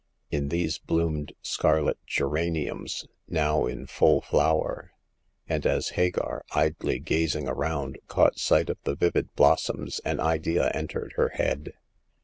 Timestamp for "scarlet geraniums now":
1.43-3.67